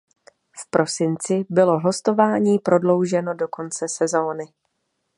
[0.57, 4.53] V prosinci bylo hostování prodlouženo do konce sezóny.